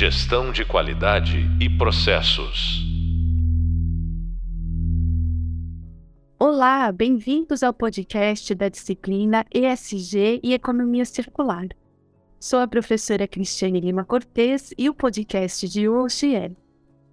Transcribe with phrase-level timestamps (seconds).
[0.00, 2.86] Gestão de qualidade e processos.
[6.38, 11.66] Olá, bem-vindos ao podcast da disciplina ESG e Economia Circular.
[12.38, 16.52] Sou a professora Cristiane Lima Cortes e o podcast de hoje é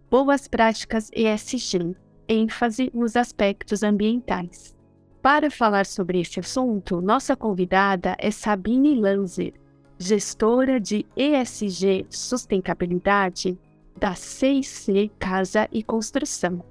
[0.07, 1.95] Boas Práticas ESG,
[2.29, 4.75] ênfase nos aspectos ambientais.
[5.23, 9.53] Para falar sobre esse assunto, nossa convidada é Sabine Lanzer,
[9.97, 13.57] gestora de ESG Sustentabilidade
[13.97, 16.63] da CIC Casa e Construção.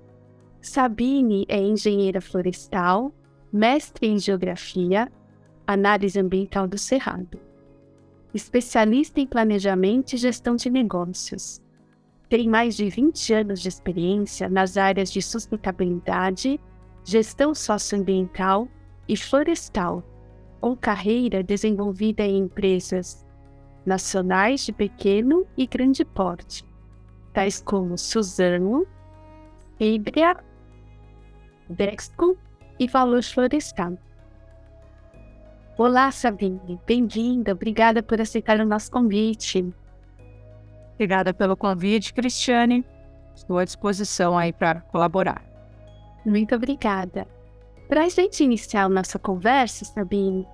[0.60, 3.12] Sabine é engenheira florestal,
[3.52, 5.10] mestre em geografia,
[5.66, 7.41] análise ambiental do Cerrado,
[8.34, 11.62] especialista em planejamento e gestão de negócios.
[12.29, 16.60] Tem mais de 20 anos de experiência nas áreas de sustentabilidade,
[17.04, 18.68] gestão socioambiental
[19.09, 20.02] e florestal,
[20.64, 23.23] com carreira desenvolvida em empresas
[23.84, 26.64] nacionais de pequeno e grande porte,
[27.34, 28.87] tais como Suzano,
[29.76, 30.34] Fibria,
[31.68, 32.38] Dexco
[32.80, 33.98] e Valor Florestal.
[35.76, 39.71] Olá, Sabine, bem-vinda, obrigada por aceitar o nosso convite.
[40.95, 42.87] Obrigada pelo convite, Cristiane.
[43.34, 45.45] Estou à disposição aí para colaborar.
[46.24, 47.34] Muito obrigada.
[47.88, 50.46] Para a gente iniciar a nossa conversa, Sabine,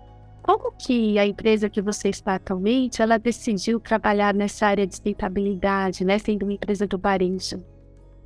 [0.42, 6.04] como que a empresa que você está atualmente, ela decidiu trabalhar nessa área de sustentabilidade,
[6.04, 7.62] né, sendo uma empresa do varejo?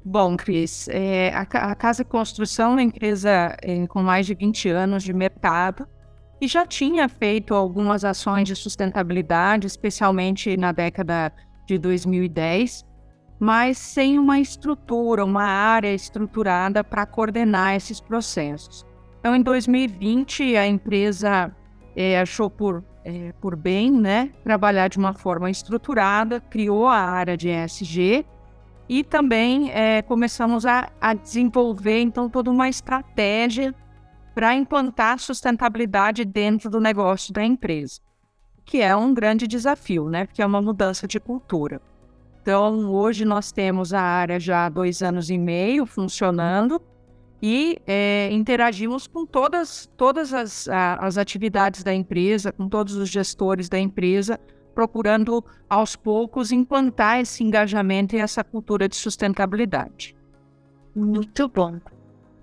[0.04, 4.68] Bom, Cris, é, a, a, Casa Construção é uma empresa é, com mais de 20
[4.68, 5.88] anos de mercado
[6.40, 11.32] e já tinha feito algumas ações de sustentabilidade, especialmente na década
[11.66, 12.84] de 2010,
[13.40, 18.84] mas sem uma estrutura, uma área estruturada para coordenar esses processos.
[19.24, 21.50] Então, em 2020, a empresa
[21.96, 27.34] é, achou por, é, por bem né, trabalhar de uma forma estruturada, criou a área
[27.34, 28.26] de ESG
[28.86, 33.74] e também é, começamos a, a, desenvolver então toda uma estratégia
[34.34, 38.02] para implantar sustentabilidade dentro do negócio da empresa,
[38.62, 40.26] que é um grande desafio, né?
[40.26, 41.80] Porque é uma mudança de cultura.
[42.42, 46.78] Então, hoje nós temos a área já há dois anos e meio funcionando
[47.46, 53.10] e é, interagimos com todas, todas as, a, as atividades da empresa, com todos os
[53.10, 54.40] gestores da empresa,
[54.74, 60.16] procurando aos poucos implantar esse engajamento e essa cultura de sustentabilidade.
[60.96, 61.78] Muito bom.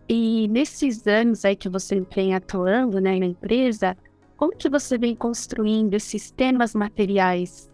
[0.08, 3.98] E nesses anos aí que você vem atuando né, na empresa,
[4.38, 7.72] como que você vem construindo esses temas materiais?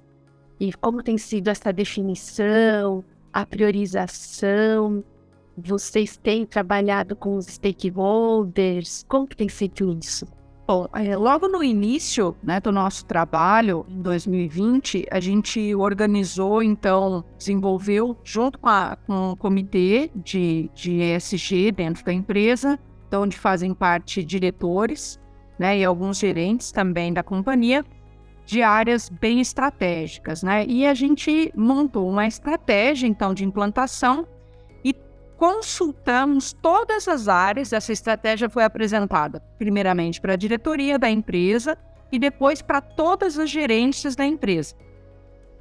[0.62, 5.04] E como tem sido essa definição, a priorização?
[5.58, 9.04] Vocês têm trabalhado com os stakeholders?
[9.08, 10.28] Como que tem sido isso?
[10.68, 17.24] Bom, é, logo no início né, do nosso trabalho, em 2020, a gente organizou, então,
[17.38, 23.36] desenvolveu, junto com, a, com o comitê de, de ESG dentro da empresa, então, onde
[23.36, 25.20] fazem parte diretores
[25.58, 27.84] né, e alguns gerentes também da companhia,
[28.46, 30.44] de áreas bem estratégicas.
[30.44, 30.66] Né?
[30.68, 34.28] E a gente montou uma estratégia, então, de implantação
[35.38, 37.72] consultamos todas as áreas.
[37.72, 41.78] Essa estratégia foi apresentada, primeiramente, para a diretoria da empresa
[42.12, 44.76] e depois para todas as gerências da empresa,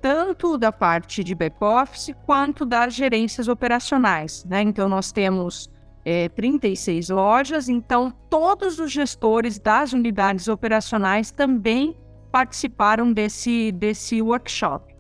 [0.00, 4.44] tanto da parte de back-office quanto das gerências operacionais.
[4.44, 4.62] Né?
[4.62, 5.70] Então, nós temos
[6.04, 11.96] é, 36 lojas, então, todos os gestores das unidades operacionais também
[12.30, 14.94] participaram desse, desse workshop.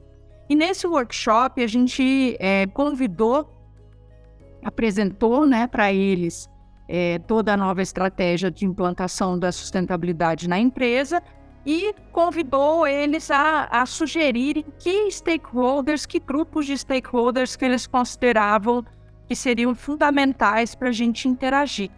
[0.48, 3.55] E nesse workshop, a gente é, convidou
[4.66, 6.50] apresentou né, para eles
[6.88, 11.22] é, toda a nova estratégia de implantação da sustentabilidade na empresa
[11.64, 18.84] e convidou eles a, a sugerirem que stakeholders, que grupos de stakeholders que eles consideravam
[19.28, 21.90] que seriam fundamentais para a gente interagir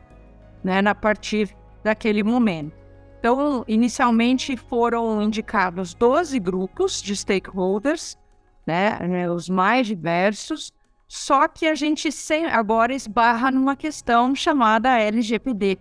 [0.63, 2.77] né, na partir daquele momento.
[3.19, 8.17] Então, inicialmente foram indicados 12 grupos de stakeholders,
[8.67, 10.73] né os mais diversos,
[11.09, 12.11] só que a gente
[12.53, 15.79] agora esbarra numa questão chamada LGPD.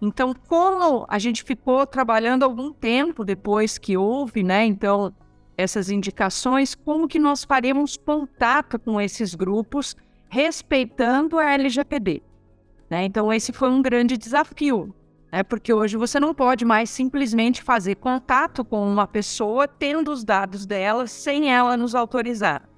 [0.00, 4.66] Então, como a gente ficou trabalhando algum tempo depois que houve, né?
[4.66, 5.14] Então,
[5.56, 9.96] essas indicações, como que nós faremos contato com esses grupos
[10.28, 12.22] respeitando a LGPD?
[12.90, 13.04] Né?
[13.04, 14.94] Então, esse foi um grande desafio,
[15.30, 15.42] né?
[15.42, 20.66] porque hoje você não pode mais simplesmente fazer contato com uma pessoa tendo os dados
[20.66, 22.71] dela sem ela nos autorizar.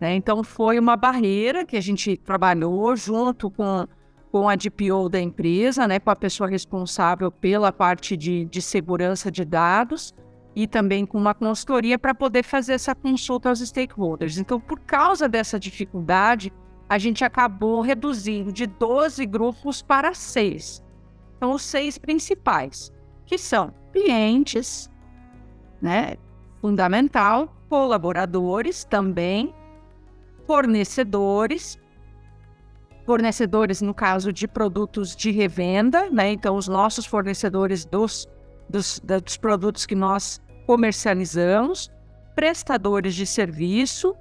[0.00, 0.14] Né?
[0.14, 3.86] Então, foi uma barreira que a gente trabalhou junto com,
[4.30, 5.98] com a DPO da empresa, né?
[5.98, 10.14] com a pessoa responsável pela parte de, de segurança de dados,
[10.54, 14.38] e também com uma consultoria para poder fazer essa consulta aos stakeholders.
[14.38, 16.50] Então, por causa dessa dificuldade,
[16.88, 20.82] a gente acabou reduzindo de 12 grupos para seis.
[21.36, 22.90] Então, os seis principais,
[23.26, 24.90] que são clientes,
[25.82, 26.14] né?
[26.62, 29.54] Fundamental, colaboradores também,
[30.46, 31.78] fornecedores,
[33.04, 36.32] fornecedores no caso de produtos de revenda, né?
[36.32, 38.28] Então, os nossos fornecedores dos,
[38.68, 41.90] dos, dos produtos que nós comercializamos,
[42.34, 44.14] prestadores de serviço,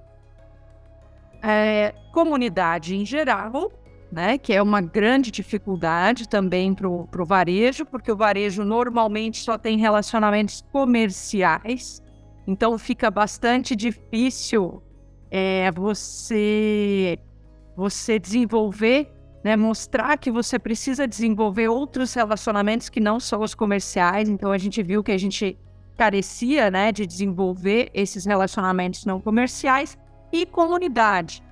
[1.42, 3.72] é, comunidade em geral,
[4.12, 9.58] né, que é uma grande dificuldade também para o varejo, porque o varejo normalmente só
[9.58, 12.02] tem relacionamentos comerciais,
[12.48, 14.82] então fica bastante difícil
[15.30, 17.20] é, você
[17.76, 19.12] você desenvolver,
[19.44, 24.30] né, mostrar que você precisa desenvolver outros relacionamentos que não são os comerciais.
[24.30, 25.58] Então a gente viu que a gente
[25.98, 29.98] carecia, né, de desenvolver esses relacionamentos não comerciais
[30.32, 31.44] e comunidade,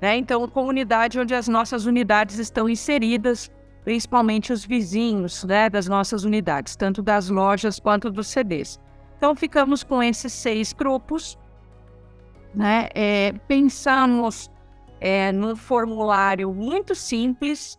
[0.00, 0.16] né?
[0.16, 3.50] Então comunidade onde as nossas unidades estão inseridas,
[3.84, 8.80] principalmente os vizinhos, né, das nossas unidades, tanto das lojas quanto dos CDs.
[9.16, 11.38] Então ficamos com esses seis grupos,
[12.54, 12.88] né?
[12.94, 14.50] É, pensamos
[15.00, 17.78] é, formulário muito simples,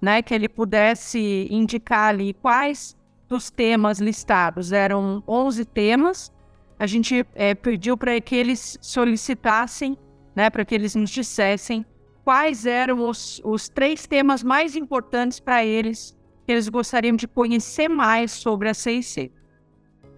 [0.00, 2.96] né, que ele pudesse indicar ali quais
[3.28, 4.72] dos temas listados.
[4.72, 6.32] Eram 11 temas.
[6.78, 9.96] A gente é, pediu para que eles solicitassem,
[10.34, 11.86] né, para que eles nos dissessem
[12.24, 16.16] quais eram os, os três temas mais importantes para eles,
[16.46, 19.30] que eles gostariam de conhecer mais sobre a CIC.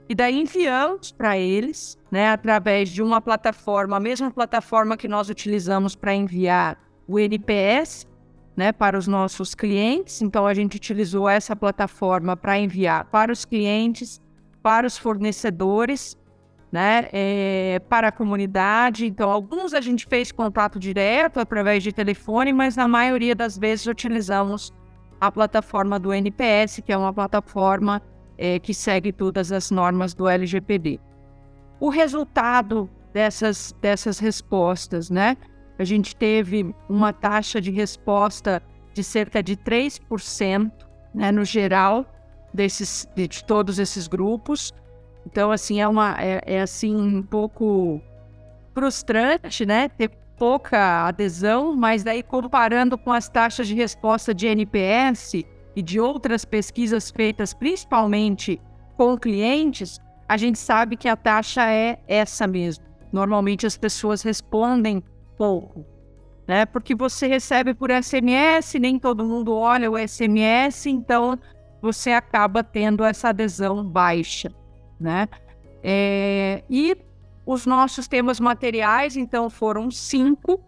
[0.08, 5.28] E daí enviamos para eles, né, através de uma plataforma, a mesma plataforma que nós
[5.28, 8.06] utilizamos para enviar o NPS,
[8.56, 10.22] né, para os nossos clientes.
[10.22, 14.20] Então, a gente utilizou essa plataforma para enviar para os clientes,
[14.62, 16.16] para os fornecedores,
[16.70, 19.06] né, é, para a comunidade.
[19.06, 23.86] Então, alguns a gente fez contato direto através de telefone, mas na maioria das vezes
[23.86, 24.72] utilizamos
[25.20, 28.00] a plataforma do NPS, que é uma plataforma
[28.38, 31.00] é, que segue todas as normas do LGPD.
[31.80, 35.36] O resultado dessas, dessas respostas, né?
[35.78, 38.62] A gente teve uma taxa de resposta
[38.94, 40.70] de cerca de 3%,
[41.14, 42.06] né, no geral,
[42.52, 44.72] desses, de, de, todos esses grupos.
[45.26, 48.00] Então, assim, é, uma, é, é assim um pouco
[48.72, 55.44] frustrante, né, ter pouca adesão, mas daí comparando com as taxas de resposta de NPS
[55.76, 58.60] e de outras pesquisas feitas principalmente
[58.96, 62.84] com clientes, a gente sabe que a taxa é essa mesmo.
[63.12, 65.04] Normalmente as pessoas respondem
[65.36, 65.84] pouco,
[66.48, 66.66] né?
[66.66, 71.38] Porque você recebe por SMS, nem todo mundo olha o SMS, então
[71.80, 74.50] você acaba tendo essa adesão baixa,
[74.98, 75.28] né?
[75.82, 76.96] É, e
[77.46, 80.60] os nossos temas materiais, então, foram cinco.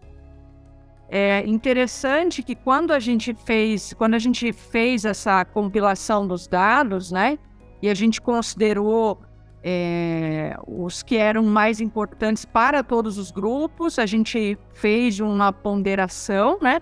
[1.11, 7.11] É interessante que quando a gente fez, quando a gente fez essa compilação dos dados,
[7.11, 7.39] né?
[7.81, 9.19] E a gente considerou
[9.63, 13.97] é, os que eram mais importantes para todos os grupos.
[13.97, 16.79] A gente fez uma ponderação, né?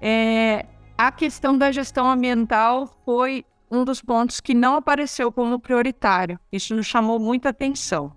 [0.00, 0.66] É,
[0.96, 6.38] a questão da gestão ambiental foi um dos pontos que não apareceu como prioritário.
[6.52, 8.12] Isso nos chamou muita atenção.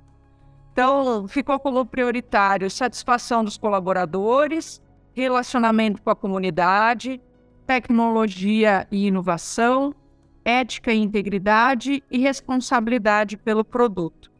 [0.71, 4.81] Então, ficou como prioritário satisfação dos colaboradores,
[5.15, 7.21] relacionamento com a comunidade,
[7.65, 9.95] tecnologia e inovação,
[10.43, 14.31] ética e integridade e responsabilidade pelo produto.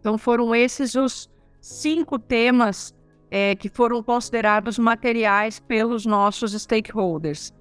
[0.00, 2.94] Então, foram esses os cinco temas
[3.30, 7.52] é, que foram considerados materiais pelos nossos stakeholders.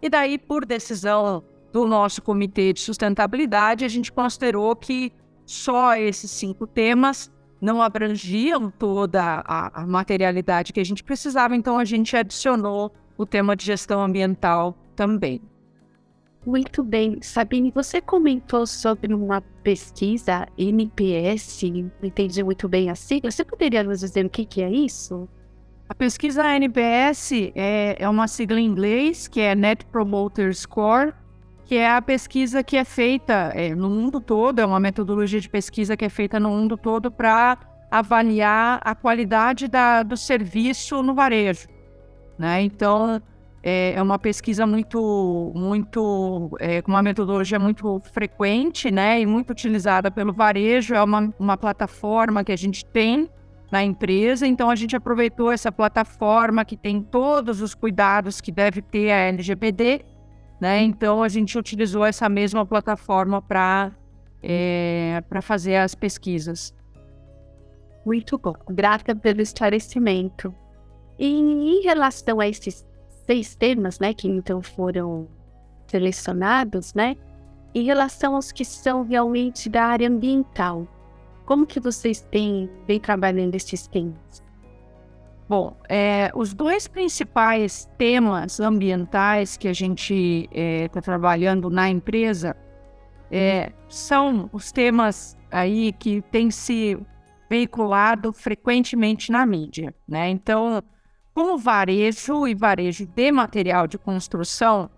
[0.00, 1.42] E daí, por decisão
[1.72, 5.12] do nosso comitê de sustentabilidade, a gente considerou que
[5.44, 11.78] só esses cinco temas não abrangiam toda a, a materialidade que a gente precisava, então
[11.78, 15.40] a gente adicionou o tema de gestão ambiental também.
[16.46, 17.20] Muito bem.
[17.22, 23.32] Sabine, você comentou sobre uma pesquisa NPS, não entendi muito bem a sigla.
[23.32, 25.28] Você poderia nos dizer o que, que é isso?
[25.88, 31.12] A pesquisa NPS é, é uma sigla em inglês, que é Net Promoter Score,
[31.66, 35.48] que é a pesquisa que é feita é, no mundo todo, é uma metodologia de
[35.48, 37.58] pesquisa que é feita no mundo todo para
[37.90, 41.66] avaliar a qualidade da, do serviço no varejo.
[42.38, 42.62] Né?
[42.62, 43.20] Então,
[43.64, 49.50] é, é uma pesquisa muito, muito, é, com uma metodologia muito frequente, né, e muito
[49.50, 50.94] utilizada pelo varejo.
[50.94, 53.28] É uma, uma plataforma que a gente tem
[53.72, 58.80] na empresa, então a gente aproveitou essa plataforma que tem todos os cuidados que deve
[58.80, 60.04] ter a LGPD,
[60.60, 60.82] né?
[60.82, 63.92] Então a gente utilizou essa mesma plataforma para
[64.42, 66.74] é, para fazer as pesquisas.
[68.04, 70.54] Muito bom, grata pelo esclarecimento.
[71.18, 72.86] E em relação a esses
[73.26, 75.26] seis temas, né, que então foram
[75.88, 77.16] selecionados, né,
[77.74, 80.86] em relação aos que são realmente da área ambiental,
[81.44, 84.45] como que vocês têm vem trabalhando esses temas?
[85.48, 91.88] Bom, é, os dois principais temas ambientais que a gente está é, tá trabalhando na
[91.88, 92.56] empresa
[93.30, 96.98] é, são os temas aí que têm se
[97.48, 100.28] veiculado frequentemente na mídia, né?
[100.28, 100.82] Então,
[101.32, 104.90] como varejo e varejo de material de construção,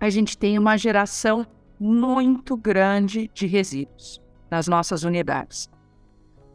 [0.00, 1.46] a gente tem uma geração
[1.78, 5.68] muito grande de resíduos nas nossas unidades.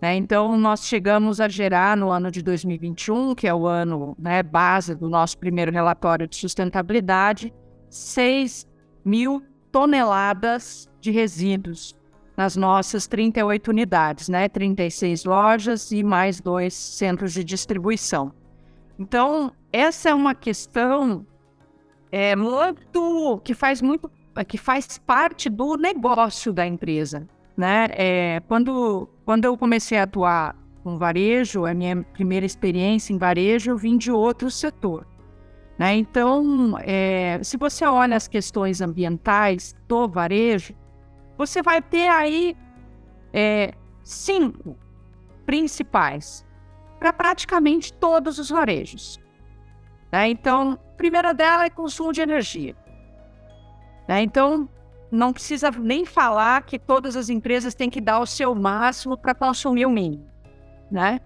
[0.01, 0.15] Né?
[0.15, 4.93] Então, nós chegamos a gerar no ano de 2021, que é o ano né, base
[4.93, 7.53] do nosso primeiro relatório de sustentabilidade,
[7.89, 8.67] 6
[9.03, 11.95] mil toneladas de resíduos
[12.35, 14.49] nas nossas 38 unidades, né?
[14.49, 18.33] 36 lojas e mais dois centros de distribuição.
[18.99, 21.25] Então, essa é uma questão
[22.11, 24.11] é, muito que faz muito
[24.47, 27.25] que faz parte do negócio da empresa,
[27.55, 27.87] né?
[27.91, 33.71] É, quando quando eu comecei a atuar com varejo, a minha primeira experiência em varejo,
[33.71, 35.07] eu vim de outro setor.
[35.79, 35.95] Né?
[35.95, 40.75] Então, é, se você olha as questões ambientais do varejo,
[41.37, 42.55] você vai ter aí
[43.33, 44.77] é, cinco
[45.45, 46.45] principais
[46.99, 49.19] para praticamente todos os varejos.
[50.11, 50.29] Né?
[50.29, 52.75] Então, a primeira dela é consumo de energia.
[54.07, 54.21] Né?
[54.21, 54.69] Então,
[55.11, 59.33] não precisa nem falar que todas as empresas têm que dar o seu máximo para
[59.33, 60.25] consumir o mínimo,
[60.91, 61.21] né?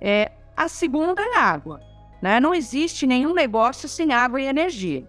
[0.00, 1.80] É, a segunda é água,
[2.22, 2.40] né?
[2.40, 5.06] Não existe nenhum negócio sem água e energia.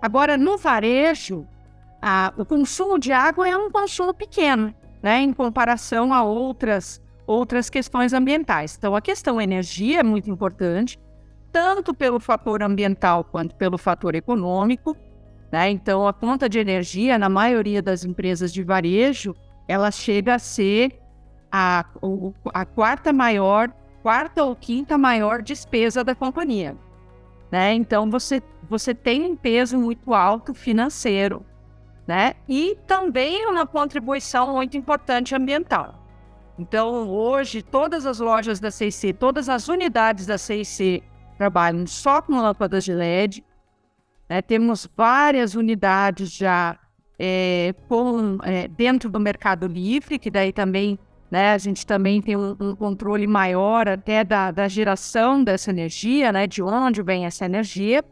[0.00, 1.46] Agora, no varejo,
[2.00, 5.20] a, o consumo de água é um consumo pequeno, né?
[5.20, 8.76] Em comparação a outras, outras questões ambientais.
[8.76, 10.98] Então, a questão energia é muito importante,
[11.52, 14.96] tanto pelo fator ambiental quanto pelo fator econômico,
[15.50, 15.70] né?
[15.70, 19.34] Então, a conta de energia, na maioria das empresas de varejo,
[19.66, 21.00] ela chega a ser
[21.50, 21.84] a,
[22.54, 23.70] a quarta maior,
[24.02, 26.76] quarta ou quinta maior despesa da companhia.
[27.50, 27.74] Né?
[27.74, 31.44] Então, você, você tem um peso muito alto financeiro,
[32.06, 32.34] né?
[32.48, 36.00] E também uma contribuição muito importante ambiental.
[36.58, 41.02] Então, hoje, todas as lojas da CIC, todas as unidades da CIC
[41.38, 43.44] trabalham só com lâmpadas de LED,
[44.30, 44.40] né?
[44.40, 46.78] Temos várias unidades já
[47.18, 50.96] é, com, é, dentro do Mercado Livre, que daí também
[51.28, 56.32] né, a gente também tem um, um controle maior até da, da, geração dessa energia,
[56.32, 58.04] né, de onde vem essa energia.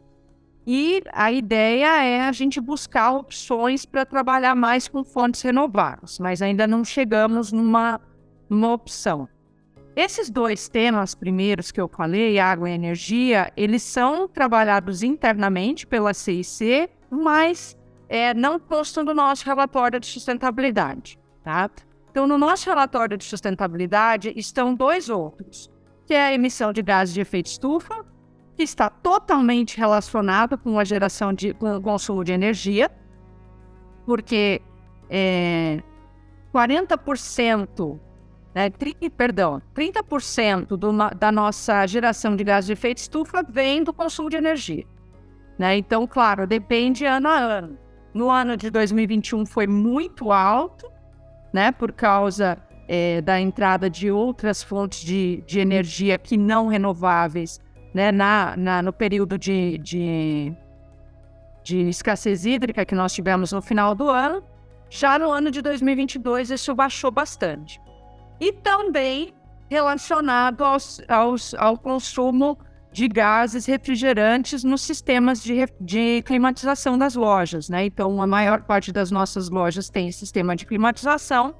[0.67, 6.41] E a ideia é a gente buscar opções para trabalhar mais com fontes renováveis, mas
[6.41, 7.99] ainda não chegamos numa,
[8.49, 9.27] numa opção.
[10.01, 16.13] Esses dois temas primeiros que eu falei, água e energia, eles são trabalhados internamente pela
[16.13, 17.77] CIC, mas
[18.07, 21.19] é, não constam no nosso relatório de sustentabilidade.
[21.43, 21.69] Tá?
[22.09, 25.69] Então, no nosso relatório de sustentabilidade estão dois outros,
[26.05, 28.05] que é a emissão de gases de efeito estufa,
[28.55, 32.89] que está totalmente relacionado com a geração de com consumo de energia,
[34.05, 34.61] porque
[35.09, 35.83] é,
[36.53, 37.99] 40%
[38.53, 43.93] né, 30, perdão, 30% do, da nossa geração de gás de efeito estufa vem do
[43.93, 44.85] consumo de energia.
[45.57, 45.77] Né?
[45.77, 47.77] Então, claro, depende ano a ano.
[48.13, 50.89] No ano de 2021 foi muito alto,
[51.53, 57.59] né, por causa é, da entrada de outras fontes de, de energia que não renováveis
[57.93, 60.53] né, na, na, no período de, de,
[61.63, 64.43] de escassez hídrica que nós tivemos no final do ano.
[64.89, 67.79] Já no ano de 2022, isso baixou bastante
[68.39, 69.33] e também
[69.69, 72.57] relacionado aos, aos, ao consumo
[72.91, 77.85] de gases refrigerantes nos sistemas de, de climatização das lojas, né?
[77.85, 81.53] Então, a maior parte das nossas lojas tem sistema de climatização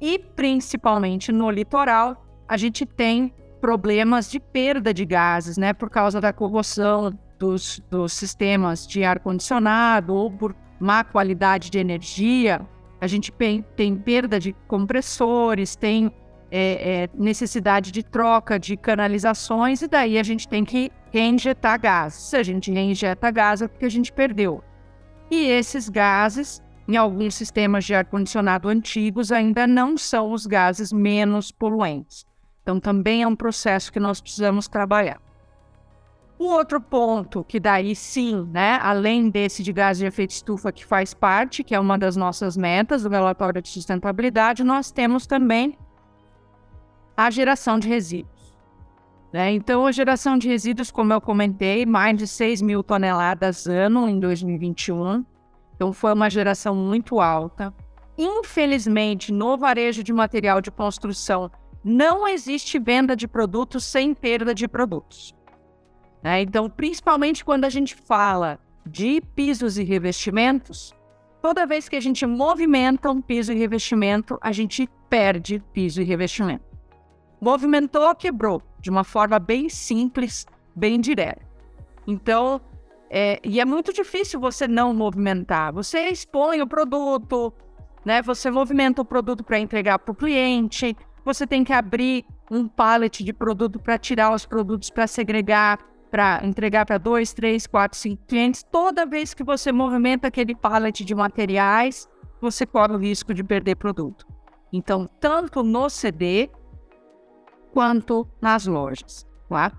[0.00, 5.72] e, principalmente no litoral, a gente tem problemas de perda de gases, né?
[5.74, 12.66] Por causa da corrosão dos, dos sistemas de ar-condicionado ou por má qualidade de energia
[13.02, 16.08] a gente tem, perda de compressores, tem
[16.52, 22.14] é, é, necessidade de troca de canalizações, e daí a gente tem que reinjetar gás.
[22.14, 24.62] Se a gente reinjeta gás é porque a gente perdeu.
[25.28, 31.50] E esses gases, em alguns sistemas de ar-condicionado antigos, ainda não são os gases menos
[31.50, 32.24] poluentes.
[32.62, 35.20] Então, também é um processo que nós precisamos trabalhar.
[36.42, 40.84] O outro ponto, que daí sim, né, além desse de gás de efeito estufa que
[40.84, 45.78] faz parte, que é uma das nossas metas do relatório de sustentabilidade, nós temos também
[47.16, 48.58] a geração de resíduos.
[49.32, 49.52] Né?
[49.52, 54.18] Então, a geração de resíduos, como eu comentei, mais de 6 mil toneladas ano em
[54.18, 55.24] 2021.
[55.76, 57.72] Então, foi uma geração muito alta.
[58.18, 61.48] Infelizmente, no varejo de material de construção,
[61.84, 65.40] não existe venda de produtos sem perda de produtos.
[66.22, 66.42] Né?
[66.42, 70.94] Então, principalmente quando a gente fala de pisos e revestimentos,
[71.40, 76.04] toda vez que a gente movimenta um piso e revestimento, a gente perde piso e
[76.04, 76.64] revestimento.
[77.40, 81.42] Movimentou, quebrou, de uma forma bem simples, bem direta.
[82.06, 82.60] Então,
[83.10, 85.72] é, e é muito difícil você não movimentar.
[85.72, 87.52] Você expõe o produto,
[88.04, 88.22] né?
[88.22, 90.96] Você movimenta o produto para entregar para o cliente.
[91.24, 95.78] Você tem que abrir um pallet de produto para tirar os produtos para segregar
[96.12, 98.62] para entregar para dois, três, quatro, cinco clientes.
[98.62, 102.06] Toda vez que você movimenta aquele pallet de materiais,
[102.38, 104.26] você corre o risco de perder produto.
[104.70, 106.50] Então, tanto no CD
[107.72, 109.26] quanto nas lojas.
[109.48, 109.72] Tá?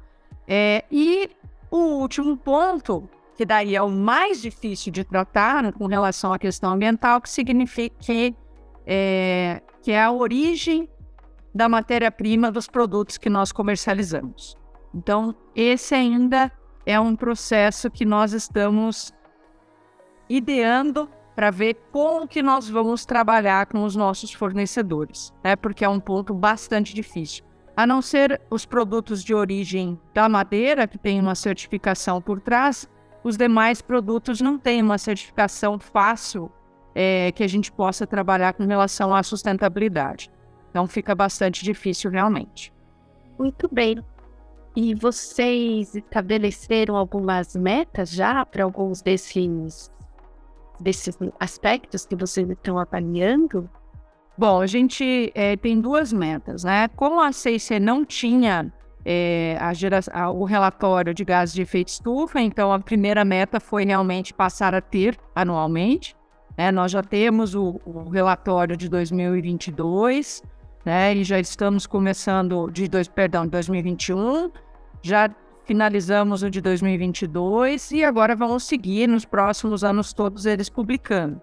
[0.48, 1.30] É, e
[1.70, 6.40] o último ponto, que daí é o mais difícil de tratar né, com relação à
[6.40, 8.36] questão ambiental, que significa que
[8.88, 10.90] é, que é a origem
[11.54, 14.58] da matéria-prima dos produtos que nós comercializamos.
[14.94, 16.52] Então, esse ainda
[16.86, 19.14] é um processo que nós estamos
[20.30, 25.56] ideando para ver como que nós vamos trabalhar com os nossos fornecedores, né?
[25.56, 27.44] Porque é um ponto bastante difícil.
[27.76, 32.88] A não ser os produtos de origem da madeira, que tem uma certificação por trás,
[33.24, 36.52] os demais produtos não têm uma certificação fácil
[36.94, 40.30] é, que a gente possa trabalhar com relação à sustentabilidade.
[40.70, 42.72] Então fica bastante difícil realmente.
[43.40, 44.04] Muito bem.
[44.76, 49.92] E vocês estabeleceram algumas metas já para alguns desses,
[50.80, 53.70] desses aspectos que vocês estão avaliando?
[54.36, 56.88] Bom, a gente é, tem duas metas, né?
[56.96, 58.74] Como a CIC não tinha
[59.06, 59.72] é, a
[60.12, 64.74] a, o relatório de gases de efeito estufa, então a primeira meta foi realmente passar
[64.74, 66.16] a ter anualmente.
[66.58, 66.72] Né?
[66.72, 70.42] Nós já temos o, o relatório de 2022,
[70.86, 71.16] né?
[71.16, 74.52] E já estamos começando de dois, perdão, 2021,
[75.02, 75.30] já
[75.66, 81.42] finalizamos o de 2022 e agora vamos seguir nos próximos anos todos eles publicando.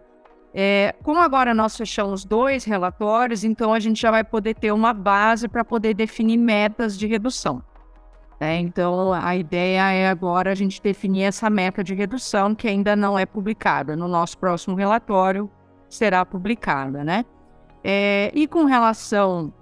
[0.52, 4.92] É, como agora nós fechamos dois relatórios, então a gente já vai poder ter uma
[4.92, 7.62] base para poder definir metas de redução.
[8.40, 12.96] É, então a ideia é agora a gente definir essa meta de redução que ainda
[12.96, 13.94] não é publicada.
[13.94, 15.48] No nosso próximo relatório
[15.88, 17.24] será publicada, né?
[17.82, 19.52] É, e com relação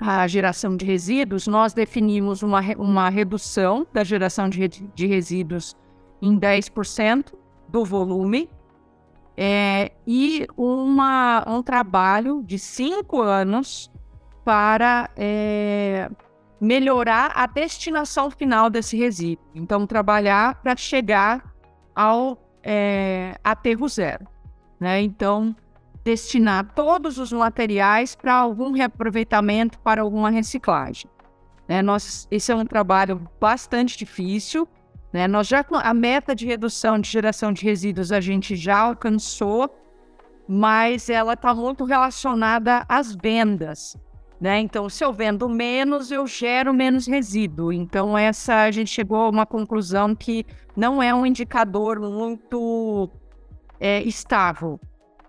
[0.00, 5.74] à geração de resíduos, nós definimos uma, uma redução da geração de, de resíduos
[6.20, 7.32] em 10%
[7.68, 8.48] do volume
[9.36, 13.90] é, e uma, um trabalho de cinco anos
[14.44, 16.08] para é,
[16.60, 19.44] melhorar a destinação final desse resíduo.
[19.54, 21.52] Então, trabalhar para chegar
[21.94, 24.26] ao é, aterro zero.
[24.80, 25.02] Né?
[25.02, 25.54] Então,
[26.06, 31.10] destinar todos os materiais para algum reaproveitamento, para alguma reciclagem.
[31.68, 31.82] Né?
[31.82, 34.68] Nós, esse é um trabalho bastante difícil.
[35.12, 35.26] Né?
[35.26, 39.68] Nós já a meta de redução de geração de resíduos a gente já alcançou,
[40.46, 43.96] mas ela está muito relacionada às vendas.
[44.40, 44.60] Né?
[44.60, 47.72] Então, se eu vendo menos, eu gero menos resíduo.
[47.72, 53.10] Então, essa a gente chegou a uma conclusão que não é um indicador muito
[53.80, 54.78] é, estável.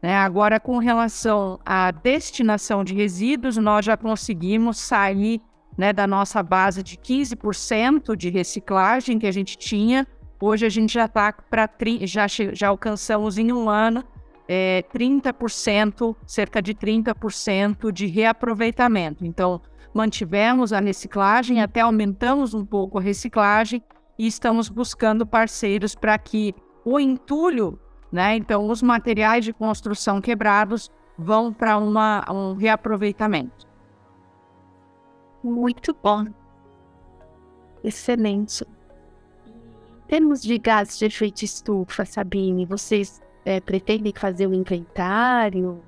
[0.08, 0.15] Né?
[0.15, 5.41] Agora, com relação à destinação de resíduos, nós já conseguimos sair
[5.78, 10.08] né, da nossa base de 15% de reciclagem que a gente tinha.
[10.39, 11.70] Hoje a gente já está para
[12.04, 14.02] já, já alcançamos em um ano
[14.48, 19.26] é, 30%, cerca de 30% de reaproveitamento.
[19.26, 19.62] Então,
[19.93, 23.84] mantivemos a reciclagem, até aumentamos um pouco a reciclagem
[24.17, 27.78] e estamos buscando parceiros para que o entulho
[28.17, 28.36] né?
[28.36, 33.67] Então, os materiais de construção quebrados vão para um reaproveitamento.
[35.43, 36.25] Muito bom.
[37.84, 38.65] Excelente.
[39.45, 45.80] Em termos de gases de efeito estufa, Sabine, vocês é, pretendem fazer um inventário?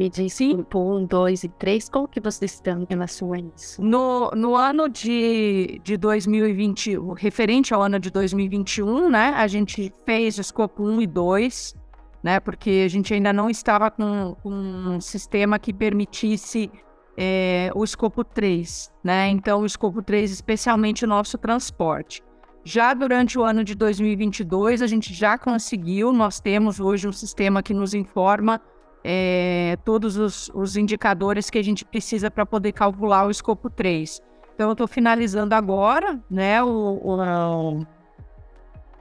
[0.00, 0.62] Me diz Sim.
[0.62, 3.82] por um, dois e três, como que vocês estão em relação a isso?
[3.82, 10.38] No, no ano de, de 2020, referente ao ano de 2021, né, a gente fez
[10.38, 11.76] o escopo 1 e 2,
[12.22, 16.70] né, porque a gente ainda não estava com, com um sistema que permitisse
[17.14, 22.22] é, o escopo 3, né, então o escopo 3, especialmente o nosso transporte.
[22.64, 27.62] Já durante o ano de 2022, a gente já conseguiu, nós temos hoje um sistema
[27.62, 28.62] que nos informa
[29.02, 34.20] é, todos os, os, indicadores que a gente precisa para poder calcular o escopo 3.
[34.54, 37.86] Então, eu estou finalizando agora né, o, o,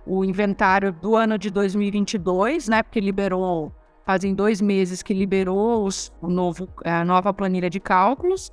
[0.05, 3.73] o, inventário do ano de 2022, né, porque liberou,
[4.05, 8.51] fazem dois meses que liberou os, o novo, a nova planilha de cálculos.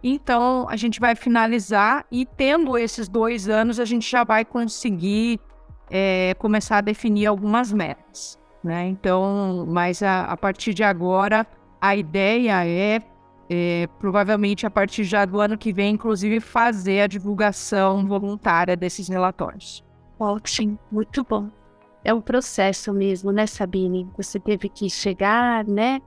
[0.00, 5.40] Então, a gente vai finalizar e, tendo esses dois anos, a gente já vai conseguir
[5.90, 8.38] é, começar a definir algumas metas.
[8.64, 8.88] Né?
[8.88, 11.46] Então, mas a, a partir de agora,
[11.78, 13.02] a ideia é,
[13.50, 19.06] é, provavelmente a partir já do ano que vem, inclusive, fazer a divulgação voluntária desses
[19.06, 19.84] relatórios.
[20.18, 21.50] Ótimo, muito bom.
[22.02, 24.08] É um processo mesmo, né, Sabine?
[24.16, 26.00] Você teve que chegar, né,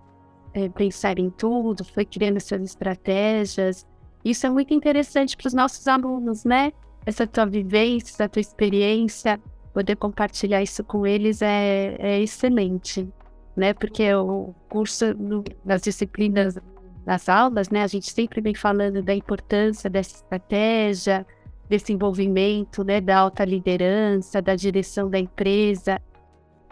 [0.51, 3.85] é, pensar em tudo, foi criando suas estratégias.
[4.25, 6.71] Isso é muito interessante para os nossos alunos, né?
[7.05, 9.39] Essa tua vivência, essa tua experiência,
[9.77, 13.07] poder compartilhar isso com eles é, é excelente,
[13.55, 13.75] né?
[13.75, 16.57] Porque o curso, no, nas disciplinas,
[17.05, 21.27] nas aulas, né, a gente sempre vem falando da importância dessa estratégia,
[21.69, 26.01] desse envolvimento, né, da alta liderança, da direção da empresa.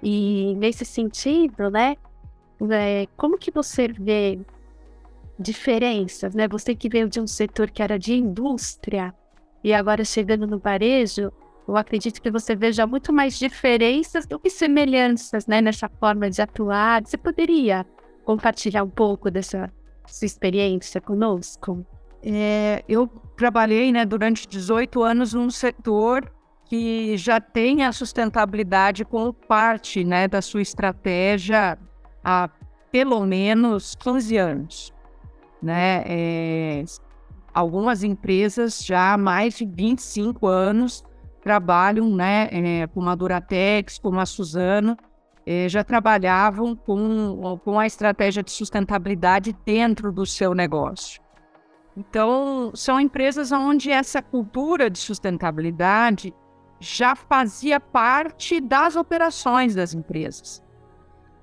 [0.01, 1.97] E nesse sentido, né,
[2.71, 4.39] é, como que você vê
[5.37, 6.47] diferenças, né?
[6.47, 9.13] Você que veio de um setor que era de indústria
[9.63, 11.31] e agora chegando no varejo,
[11.67, 16.41] eu acredito que você veja muito mais diferenças do que semelhanças, né, nessa forma de
[16.41, 17.03] atuar.
[17.03, 17.85] Você poderia
[18.23, 19.71] compartilhar um pouco dessa
[20.05, 21.85] sua experiência conosco?
[22.21, 26.31] É, eu trabalhei, né, durante 18 anos num setor
[26.65, 31.77] que já tem a sustentabilidade como parte, né, da sua estratégia
[32.23, 32.49] há
[32.91, 34.93] pelo menos 15 anos.
[35.61, 36.03] Né?
[36.05, 36.83] É,
[37.53, 41.03] algumas empresas já há mais de 25 anos
[41.45, 44.97] trabalham, né, é, como a Duratex, como a Suzano,
[45.45, 51.21] é, já trabalhavam com, com a estratégia de sustentabilidade dentro do seu negócio.
[51.95, 56.33] Então, são empresas onde essa cultura de sustentabilidade
[56.79, 60.63] já fazia parte das operações das empresas.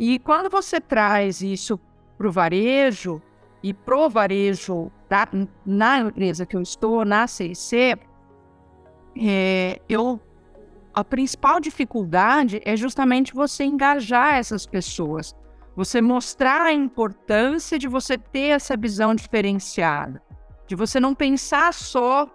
[0.00, 1.78] E quando você traz isso
[2.18, 3.22] para o varejo,
[3.62, 5.28] e pro varejo da,
[5.64, 7.96] na empresa que eu estou, na CIC,
[9.16, 10.20] é, eu,
[10.94, 15.35] a principal dificuldade é justamente você engajar essas pessoas,
[15.75, 20.22] você mostrar a importância de você ter essa visão diferenciada,
[20.66, 22.29] de você não pensar só,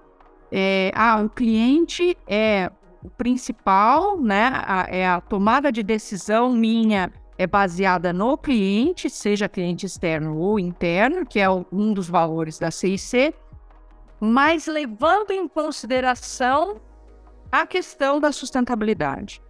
[0.51, 2.71] é, ah, o cliente é
[3.03, 4.51] o principal, né?
[4.53, 10.59] A, é a tomada de decisão minha é baseada no cliente, seja cliente externo ou
[10.59, 13.33] interno, que é um dos valores da CIC,
[14.19, 16.81] mas levando em consideração
[17.51, 19.41] a questão da sustentabilidade.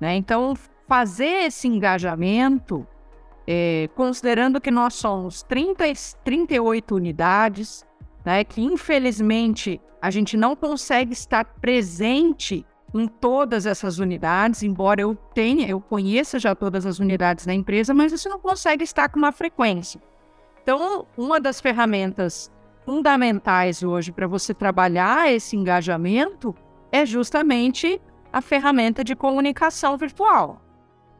[0.00, 0.16] Né?
[0.16, 0.54] Então,
[0.88, 2.86] fazer esse engajamento,
[3.46, 5.84] é, considerando que nós somos 30,
[6.24, 7.86] 38 unidades,
[8.24, 15.14] né, que infelizmente a gente não consegue estar presente em todas essas unidades, embora eu
[15.14, 19.18] tenha, eu conheça já todas as unidades da empresa, mas você não consegue estar com
[19.18, 20.00] uma frequência.
[20.62, 22.50] Então, uma das ferramentas
[22.84, 26.54] fundamentais hoje para você trabalhar esse engajamento
[26.90, 28.00] é justamente
[28.32, 30.60] a ferramenta de comunicação virtual.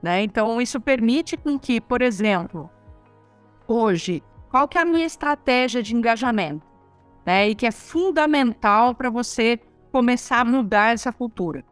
[0.02, 0.22] Né?
[0.22, 2.68] Então, isso permite com que, por exemplo,
[3.68, 6.66] hoje, qual que é a minha estratégia de engajamento?
[7.24, 7.50] Né?
[7.50, 9.60] E que é fundamental para você
[9.92, 11.64] começar a mudar essa cultura.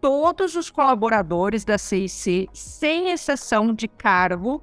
[0.00, 4.62] Todos os colaboradores da CIC, sem exceção de cargo,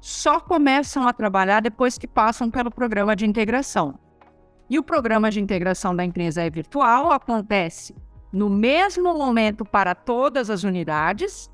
[0.00, 3.98] só começam a trabalhar depois que passam pelo programa de integração.
[4.72, 7.94] E o programa de integração da empresa é virtual, acontece
[8.32, 11.50] no mesmo momento para todas as unidades,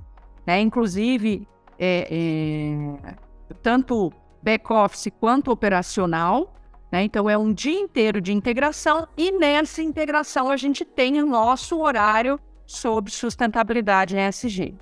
[0.46, 0.60] né?
[0.60, 1.44] inclusive
[1.76, 3.14] é, é,
[3.60, 6.54] tanto back-office quanto operacional.
[6.92, 7.02] Né?
[7.02, 11.80] Então, é um dia inteiro de integração e nessa integração a gente tem o nosso
[11.80, 14.76] horário sobre sustentabilidade em ESG.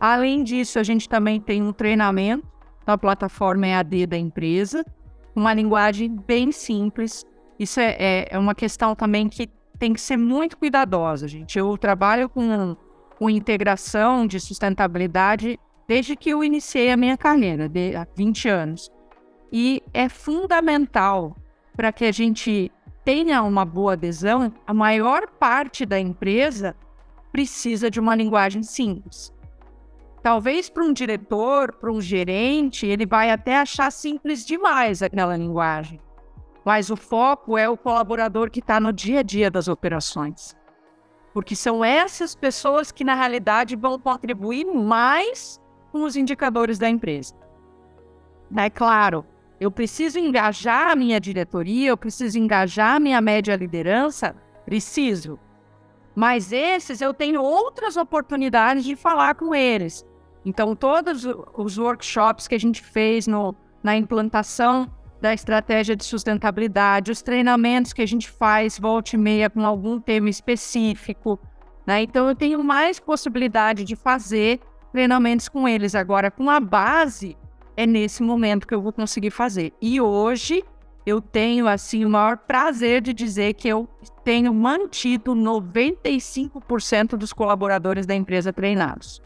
[0.00, 2.44] Além disso, a gente também tem um treinamento
[2.84, 4.84] na plataforma EAD da empresa,
[5.32, 7.24] uma linguagem bem simples.
[7.62, 9.48] Isso é, é, é uma questão também que
[9.78, 11.56] tem que ser muito cuidadosa, gente.
[11.56, 12.76] Eu trabalho com,
[13.16, 18.90] com integração de sustentabilidade desde que eu iniciei a minha carreira, de, há 20 anos.
[19.52, 21.36] E é fundamental
[21.76, 22.72] para que a gente
[23.04, 26.74] tenha uma boa adesão, a maior parte da empresa
[27.30, 29.32] precisa de uma linguagem simples.
[30.20, 36.00] Talvez para um diretor, para um gerente, ele vai até achar simples demais aquela linguagem.
[36.64, 40.56] Mas o foco é o colaborador que está no dia a dia das operações.
[41.32, 47.34] porque são essas pessoas que, na realidade, vão contribuir mais com os indicadores da empresa.
[48.54, 49.24] É claro,
[49.58, 55.38] eu preciso engajar a minha diretoria, eu preciso engajar a minha média liderança, preciso.
[56.14, 60.04] Mas esses eu tenho outras oportunidades de falar com eles.
[60.44, 64.90] Então, todos os workshops que a gente fez no, na implantação
[65.22, 70.00] da estratégia de sustentabilidade, os treinamentos que a gente faz volta e meia com algum
[70.00, 71.38] tema específico.
[71.86, 72.02] Né?
[72.02, 74.58] Então, eu tenho mais possibilidade de fazer
[74.90, 75.94] treinamentos com eles.
[75.94, 77.36] Agora, com a base,
[77.76, 79.72] é nesse momento que eu vou conseguir fazer.
[79.80, 80.64] E hoje,
[81.06, 83.88] eu tenho assim o maior prazer de dizer que eu
[84.24, 89.21] tenho mantido 95% dos colaboradores da empresa treinados.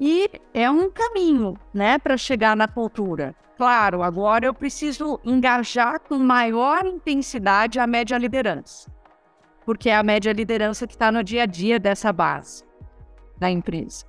[0.00, 3.34] E é um caminho, né, para chegar na cultura.
[3.56, 8.92] Claro, agora eu preciso engajar com maior intensidade a média liderança,
[9.64, 12.62] porque é a média liderança que está no dia a dia dessa base
[13.38, 14.04] da empresa.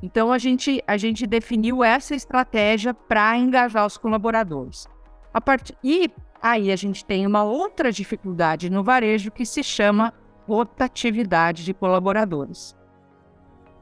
[0.00, 4.86] Então a gente a gente definiu essa estratégia para engajar os colaboradores.
[5.34, 5.76] A part...
[5.82, 6.10] E
[6.40, 10.14] aí a gente tem uma outra dificuldade no varejo que se chama
[10.46, 12.76] rotatividade de colaboradores.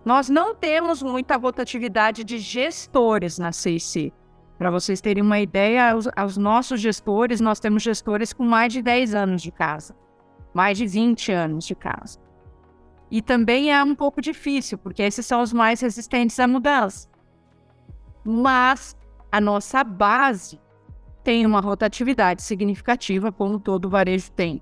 [0.05, 4.12] Nós não temos muita rotatividade de gestores na CIC.
[4.59, 8.83] Para vocês terem uma ideia, os, os, nossos gestores, nós temos gestores com mais de
[8.83, 9.97] 10 anos de casa,
[10.53, 12.19] mais de 20 anos de casa.
[13.11, 17.09] E também é um pouco difícil, porque esses são os mais resistentes à mudança.
[18.23, 18.97] Mas
[19.33, 20.61] a nossa base
[21.23, 24.61] tem uma rotatividade significativa, como todo varejo tem.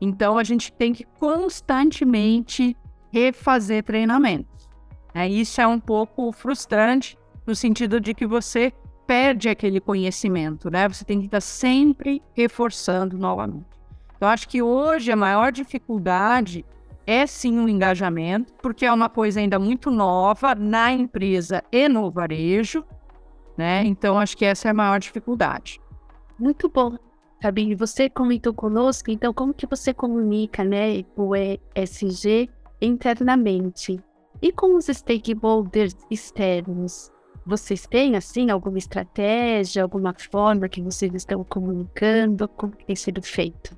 [0.00, 2.76] Então a gente tem que constantemente
[3.12, 4.68] refazer treinamentos.
[5.14, 8.72] É, isso é um pouco frustrante, no sentido de que você
[9.06, 10.88] perde aquele conhecimento, né?
[10.88, 13.66] Você tem que estar sempre reforçando novamente.
[14.20, 16.64] Eu acho que hoje a maior dificuldade
[17.06, 22.08] é sim o engajamento, porque é uma coisa ainda muito nova na empresa e no
[22.10, 22.84] varejo,
[23.56, 23.82] né?
[23.84, 25.80] Então acho que essa é a maior dificuldade.
[26.38, 26.96] Muito bom.
[27.42, 34.02] Fabinho, você comentou conosco, então como que você comunica, né, o ESG internamente?
[34.42, 37.12] E com os stakeholders externos?
[37.44, 42.48] Vocês têm, assim, alguma estratégia, alguma forma que vocês estão comunicando?
[42.48, 43.76] Como tem sido feito?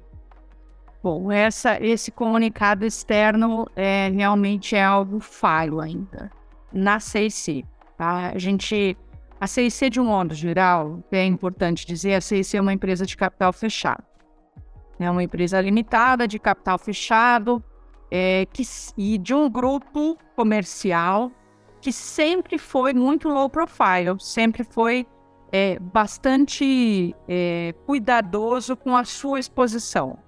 [1.02, 6.30] Bom, essa, esse comunicado externo é, realmente é algo falho ainda.
[6.72, 7.64] Na CIC,
[7.96, 8.30] tá?
[8.34, 8.96] A gente...
[9.40, 13.16] A CIC, de um modo geral, é importante dizer, a CIC é uma empresa de
[13.16, 14.04] capital fechado.
[15.00, 17.62] É uma empresa limitada de capital fechado
[18.14, 18.62] é, que,
[18.98, 21.32] e de um grupo comercial
[21.80, 25.06] que sempre foi muito low profile, sempre foi
[25.50, 30.18] é, bastante é, cuidadoso com a sua exposição.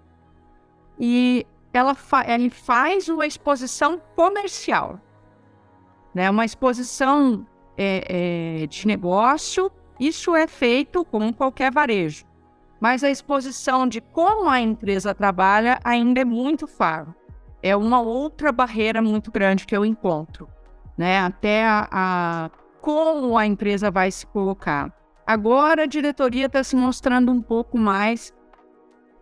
[0.98, 4.98] E ela fa ele faz uma exposição comercial,
[6.14, 6.30] né?
[6.30, 9.70] uma exposição é, é, de negócio.
[10.00, 12.24] Isso é feito como qualquer varejo,
[12.80, 17.14] mas a exposição de como a empresa trabalha ainda é muito faro.
[17.64, 20.48] É uma outra barreira muito grande que eu encontro
[20.96, 21.18] né?
[21.20, 22.50] Até a, a
[22.81, 24.92] como a empresa vai se colocar.
[25.27, 28.33] Agora a diretoria está se mostrando um pouco mais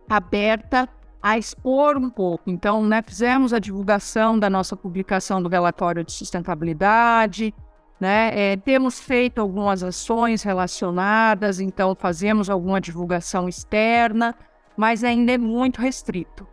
[0.09, 0.87] aberta
[1.21, 2.49] a expor um pouco.
[2.49, 7.55] Então, né, fizemos a divulgação da nossa publicação do relatório de sustentabilidade,
[7.97, 14.35] né, é, temos feito algumas ações relacionadas, então fazemos alguma divulgação externa,
[14.75, 16.45] mas ainda é muito restrito.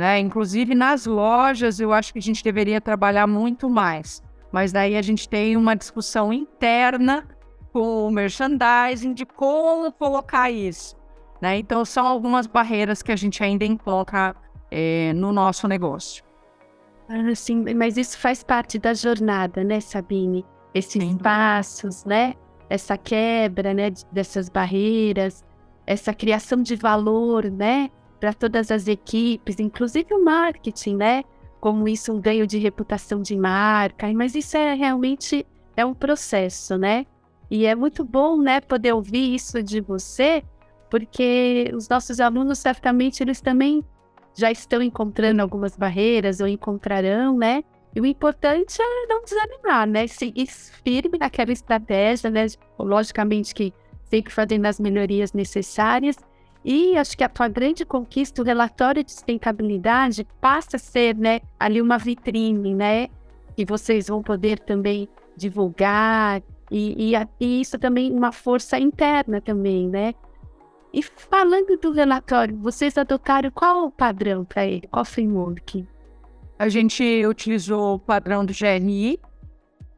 [0.00, 0.18] Né?
[0.18, 4.22] Inclusive nas lojas, eu acho que a gente deveria trabalhar muito mais.
[4.50, 7.28] Mas daí a gente tem uma discussão interna
[7.70, 10.96] com o merchandising de como colocar isso.
[11.38, 11.58] Né?
[11.58, 14.34] Então, são algumas barreiras que a gente ainda encontra
[14.70, 16.24] é, no nosso negócio.
[17.06, 20.46] Ah, sim, mas isso faz parte da jornada, né, Sabine?
[20.72, 21.18] Esses sim.
[21.18, 22.36] passos, né?
[22.70, 25.44] Essa quebra, né, dessas barreiras,
[25.86, 31.24] essa criação de valor, né, para todas as equipes, inclusive o marketing, né?
[31.60, 36.78] como isso um ganho de reputação de marca, mas isso é realmente é um processo,
[36.78, 37.06] né?
[37.50, 40.42] E é muito bom, né, poder ouvir isso de você,
[40.88, 43.84] porque os nossos alunos certamente eles também
[44.34, 47.62] já estão encontrando algumas barreiras ou encontrarão, né?
[47.94, 50.06] E o importante é não desanimar, né?
[50.06, 52.46] Seguir firme naquela estratégia, né?
[52.78, 56.16] Logicamente que sempre fazendo as melhorias necessárias
[56.64, 61.40] e acho que a tua grande conquista, o relatório de sustentabilidade, passa a ser né,
[61.58, 63.08] ali uma vitrine, né?
[63.56, 69.88] Que vocês vão poder também divulgar, e, e, e isso também uma força interna também,
[69.88, 70.14] né?
[70.92, 74.88] E falando do relatório, vocês adotaram qual o padrão para ele?
[74.90, 75.86] Qual framework?
[76.58, 79.18] A gente utilizou o padrão do GRI,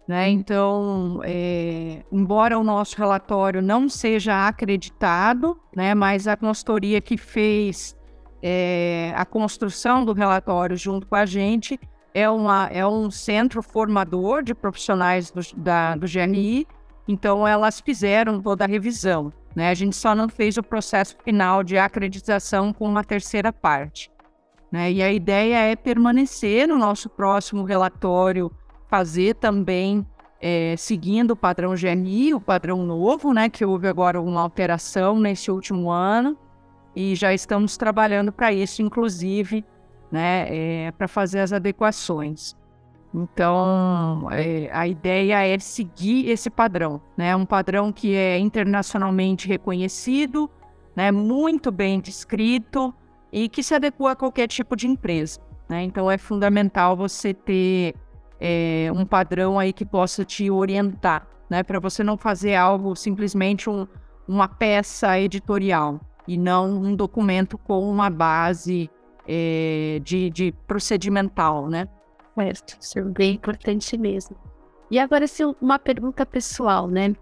[0.07, 0.29] né?
[0.29, 7.97] Então, é, embora o nosso relatório não seja acreditado, né, mas a consultoria que fez
[8.43, 11.79] é, a construção do relatório junto com a gente
[12.13, 16.67] é, uma, é um centro formador de profissionais do, da, do GRI,
[17.07, 19.33] então elas fizeram toda a revisão.
[19.55, 19.71] Né?
[19.71, 24.11] A gente só não fez o processo final de acreditação com uma terceira parte.
[24.71, 24.93] Né?
[24.93, 28.51] E a ideia é permanecer no nosso próximo relatório,
[28.93, 30.07] fazer também,
[30.39, 33.49] é, seguindo o padrão GNI, o padrão novo, né?
[33.49, 36.37] que houve agora uma alteração nesse último ano,
[36.95, 39.65] e já estamos trabalhando para isso, inclusive,
[40.11, 40.47] né?
[40.51, 42.55] É, para fazer as adequações.
[43.15, 47.35] Então, é, a ideia é seguir esse padrão, né?
[47.35, 50.51] Um padrão que é internacionalmente reconhecido,
[50.95, 51.11] né?
[51.11, 52.95] Muito bem descrito
[53.33, 55.83] e que se adequa a qualquer tipo de empresa, né?
[55.83, 57.95] Então, é fundamental você ter
[58.45, 61.63] é, um padrão aí que possa te orientar, né?
[61.63, 63.87] Para você não fazer algo simplesmente um,
[64.27, 68.91] uma peça editorial e não um documento com uma base
[69.29, 71.87] é, de, de procedimental, né?
[72.35, 74.37] Certo, isso é bem importante mesmo.
[74.91, 77.15] E agora, se uma pergunta pessoal, né?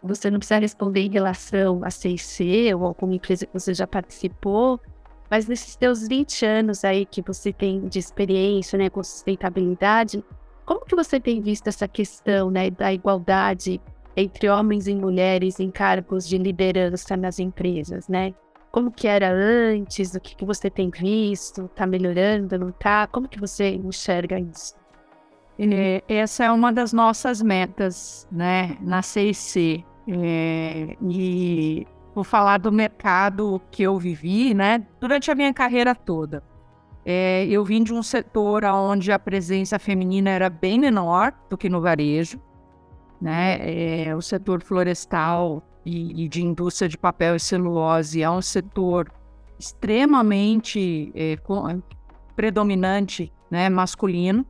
[0.00, 4.80] Você não precisa responder em relação a CIC ou alguma empresa que você já participou,
[5.28, 10.24] mas nesses seus 20 anos aí que você tem de experiência, né, com sustentabilidade,
[10.68, 13.80] como que você tem visto essa questão, né, da igualdade
[14.14, 18.34] entre homens e mulheres em cargos de liderança nas empresas, né?
[18.70, 23.06] como que era antes, o que, que você tem visto, tá melhorando, não tá?
[23.06, 24.74] Como que você enxerga isso?
[25.58, 29.84] É, essa é uma das nossas metas, né, na CIC.
[30.06, 36.42] É, e vou falar do mercado que eu vivi, né, durante a minha carreira toda.
[37.10, 41.66] É, eu vim de um setor onde a presença feminina era bem menor do que
[41.66, 42.38] no varejo,
[43.18, 43.56] né,
[44.08, 49.10] é, o setor florestal e, e de indústria de papel e celulose é um setor
[49.58, 51.82] extremamente é, com,
[52.36, 54.44] predominante né, masculino.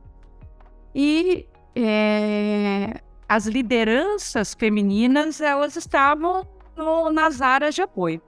[0.93, 6.45] E é, as lideranças femininas elas estavam
[6.75, 8.21] no, nas áreas de apoio,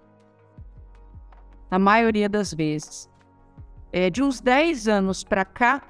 [1.70, 3.11] na maioria das vezes.
[3.94, 5.82] É, de uns 10 anos para cá,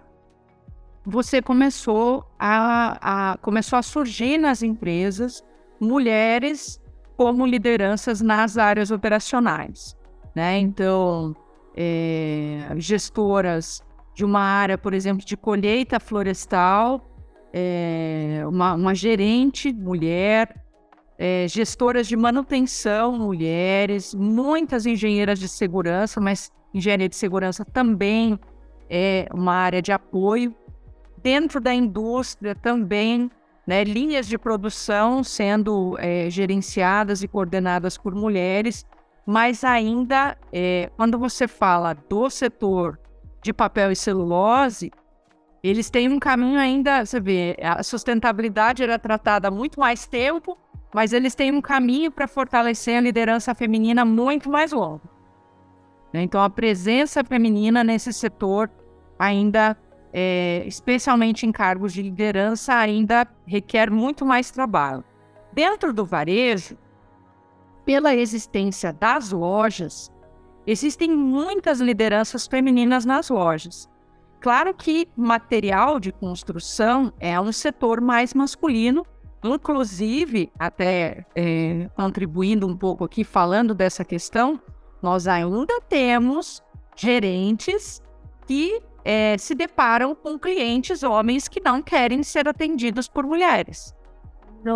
[1.06, 5.44] você começou a, a, começou a surgir nas empresas
[5.80, 6.80] mulheres
[7.18, 9.96] como lideranças nas áreas operacionais.
[10.36, 10.60] Né?
[10.60, 11.36] Então,
[11.76, 13.84] é, gestoras
[14.14, 17.08] de uma área, por exemplo, de colheita florestal,
[17.54, 20.64] é, uma, uma, gerente mulher,
[21.18, 28.40] é, gestoras de manutenção mulheres, muitas engenheiras de segurança, mas engenharia de segurança também
[28.90, 30.56] é uma área de apoio.
[31.22, 33.30] Dentro da indústria também
[33.66, 38.86] né, linhas de produção sendo é, gerenciadas e coordenadas por mulheres,
[39.26, 43.00] mas ainda, é, quando você fala do setor
[43.42, 44.92] de papel e celulose,
[45.64, 50.58] eles têm um caminho ainda, você vê, a sustentabilidade era tratada há muito mais tempo,
[50.94, 55.02] mas eles têm um caminho para fortalecer a liderança feminina muito mais longo.
[56.14, 56.24] Né?
[56.24, 58.70] Então, a presença feminina nesse setor
[59.18, 59.78] ainda
[60.14, 65.04] é, especialmente em cargos de liderança, ainda requer muito mais trabalho.
[65.54, 66.78] Dentro do varejo,
[67.86, 70.12] pela existência das lojas,
[70.66, 73.90] existem muitas lideranças femininas nas lojas.
[74.40, 79.06] Claro que material de construção é um setor mais masculino,
[79.44, 84.60] inclusive, até é, contribuindo um pouco aqui, falando dessa questão,
[85.02, 86.62] nós ainda temos
[86.96, 88.02] gerentes
[88.46, 93.96] que é, se deparam com clientes homens que não querem ser atendidos por mulheres.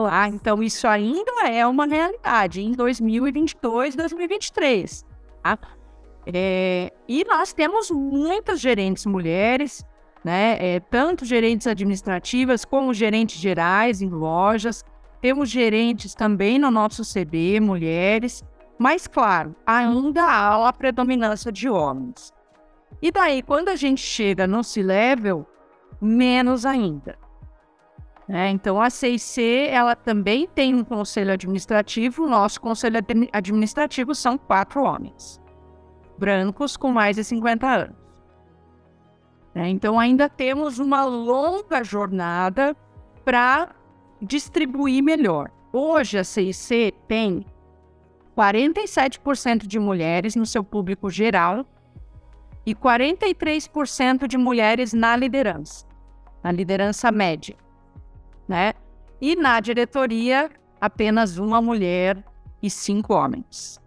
[0.10, 5.06] Ah, então isso ainda é uma realidade em 2022, 2023.
[5.44, 5.60] Tá?
[6.26, 9.86] É, e nós temos muitas gerentes mulheres,
[10.24, 10.58] né?
[10.60, 14.84] É, tanto gerentes administrativas como gerentes gerais em lojas.
[15.22, 18.44] Temos gerentes também no nosso CB, mulheres.
[18.78, 22.34] Mas, claro, ainda há a predominância de homens.
[23.02, 25.46] E daí, quando a gente chega no C-Level,
[26.02, 27.18] menos ainda.
[28.28, 32.24] É, então, a CIC, ela também tem um conselho administrativo.
[32.24, 33.00] O nosso conselho
[33.32, 35.40] administrativo são quatro homens,
[36.18, 37.96] brancos com mais de 50 anos.
[39.54, 42.76] É, então, ainda temos uma longa jornada
[43.24, 43.70] para
[44.22, 45.52] distribuir melhor.
[45.72, 47.46] Hoje, a CIC tem
[48.36, 51.66] 47% de mulheres no seu público geral
[52.66, 55.86] e 43% de mulheres na liderança,
[56.44, 57.56] na liderança média,
[58.48, 58.74] né?
[59.22, 60.50] E na diretoria,
[60.82, 62.24] apenas uma mulher
[62.62, 63.80] e cinco homens.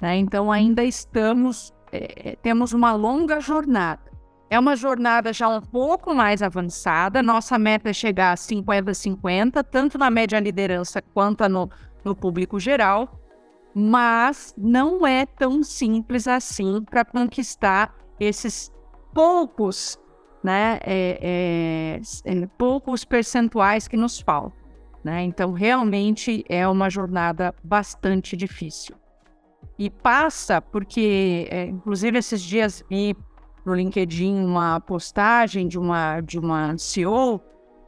[0.00, 0.16] Né?
[0.16, 4.10] Então, ainda estamos, é, temos uma longa jornada.
[4.50, 7.22] É uma jornada já um pouco mais avançada.
[7.22, 11.70] Nossa meta é chegar a 50-50, tanto na média liderança quanto no,
[12.04, 13.21] no público geral.
[13.74, 18.70] Mas não é tão simples assim para conquistar esses
[19.14, 19.98] poucos,
[20.42, 24.60] né, é, é, é, poucos percentuais que nos faltam.
[25.02, 25.22] Né?
[25.22, 28.94] Então, realmente é uma jornada bastante difícil.
[29.78, 33.16] E passa porque, é, inclusive, esses dias vi
[33.64, 37.40] no LinkedIn uma postagem de uma, de uma CEO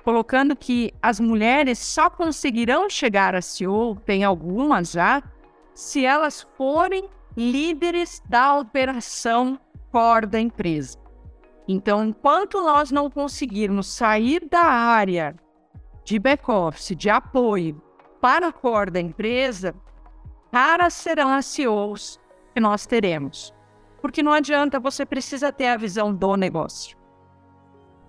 [0.04, 5.22] colocando que as mulheres só conseguirão chegar a CEO, tem algumas já,
[5.74, 9.58] se elas forem líderes da operação
[9.90, 10.98] core da empresa.
[11.66, 15.34] Então, enquanto nós não conseguirmos sair da área
[16.04, 17.82] de back-office, de apoio
[18.20, 19.74] para a core da empresa,
[20.52, 22.20] raras serão as CEOs
[22.52, 23.52] que nós teremos.
[24.00, 26.96] Porque não adianta, você precisa ter a visão do negócio,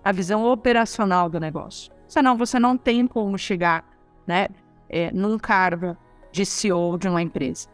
[0.04, 1.90] a visão operacional do negócio.
[2.06, 3.84] Senão você não tem como chegar
[4.26, 4.48] né,
[4.88, 5.96] é, num cargo
[6.36, 7.66] de CEO de uma empresa.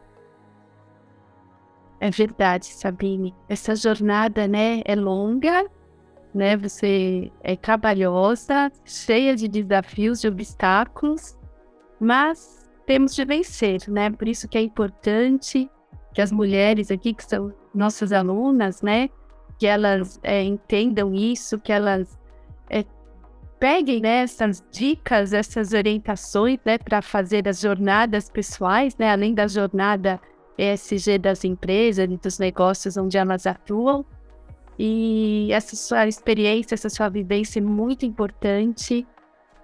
[1.99, 3.35] É verdade, Sabine.
[3.49, 5.69] Essa jornada, né, é longa,
[6.33, 6.57] né?
[6.57, 11.37] Você é trabalhosa, cheia de desafios, de obstáculos,
[12.01, 14.11] mas temos de vencer, né?
[14.11, 15.69] Por isso que é importante
[16.15, 19.09] que as mulheres aqui, que são nossas alunas, né?
[19.59, 22.19] Que elas é, entendam isso, que elas
[23.63, 26.79] peguem né, essas dicas, essas orientações, né?
[26.79, 29.13] Para fazer as jornadas pessoais, né?
[29.13, 30.21] Além da jornada
[30.59, 34.05] ESG das empresas e dos negócios onde elas atuam,
[34.77, 39.07] e essa sua experiência, essa sua vivência é muito importante.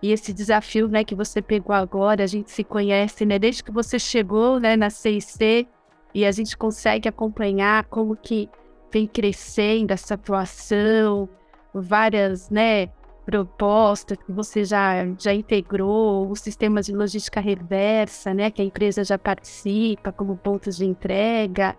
[0.01, 3.72] E esse desafio, né, que você pegou agora, a gente se conhece, né, desde que
[3.72, 5.66] você chegou, né, na CIC,
[6.14, 8.49] e a gente consegue acompanhar como que
[8.92, 11.28] vem crescendo essa atuação,
[11.74, 12.90] várias, né,
[13.29, 19.05] propostas que você já, já integrou, os sistemas de logística reversa, né, que a empresa
[19.05, 21.76] já participa como pontos de entrega,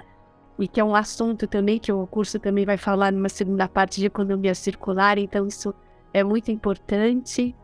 [0.60, 4.00] e que é um assunto também que o curso também vai falar numa segunda parte
[4.00, 5.74] de economia circular, então isso
[6.14, 7.56] é muito importante.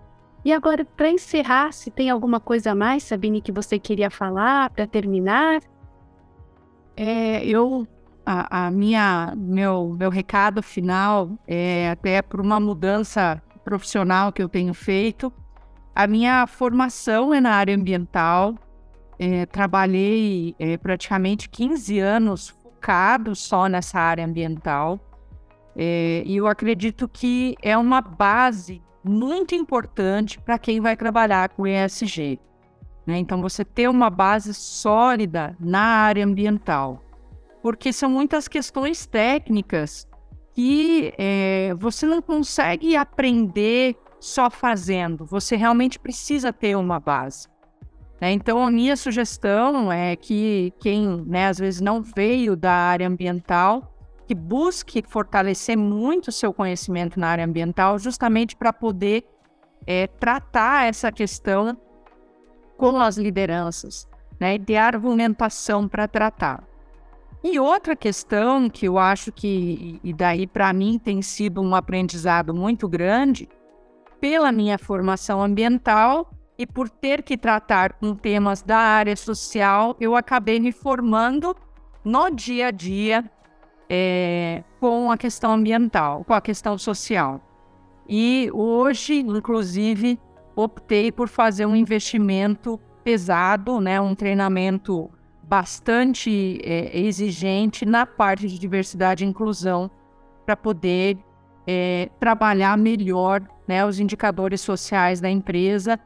[0.43, 4.71] E agora, para encerrar, se tem alguma coisa a mais, Sabine, que você queria falar
[4.71, 5.61] para terminar?
[6.97, 7.87] É, eu
[8.25, 14.47] a, a, minha meu meu recado final é até por uma mudança profissional que eu
[14.47, 15.33] tenho feito.
[15.93, 18.55] A minha formação é na área ambiental.
[19.17, 24.99] É, trabalhei é, praticamente 15 anos focado só nessa área ambiental.
[25.75, 31.67] É, e eu acredito que é uma base muito importante para quem vai trabalhar com
[31.67, 32.39] ESG.
[33.05, 33.17] Né?
[33.17, 37.01] Então, você ter uma base sólida na área ambiental,
[37.61, 40.07] porque são muitas questões técnicas
[40.55, 47.47] que é, você não consegue aprender só fazendo, você realmente precisa ter uma base.
[48.21, 48.31] Né?
[48.31, 53.93] Então, a minha sugestão é que quem, né, às vezes, não veio da área ambiental,
[54.25, 59.25] que busque fortalecer muito o seu conhecimento na área ambiental, justamente para poder
[59.85, 61.77] é, tratar essa questão
[62.77, 64.07] com as lideranças,
[64.39, 66.63] né, e ter argumentação para tratar.
[67.47, 72.55] E outra questão que eu acho que, e daí para mim tem sido um aprendizado
[72.55, 73.47] muito grande,
[74.19, 80.15] pela minha formação ambiental, e por ter que tratar com temas da área social, eu
[80.15, 81.55] acabei me formando
[82.03, 83.29] no dia a dia
[83.87, 87.39] é, com a questão ambiental, com a questão social.
[88.09, 90.19] E hoje, inclusive,
[90.55, 95.11] optei por fazer um investimento pesado, né, um treinamento
[95.47, 99.89] bastante é, exigente na parte de diversidade e inclusão
[100.45, 101.17] para poder
[101.67, 105.99] é, trabalhar melhor né, os indicadores sociais da empresa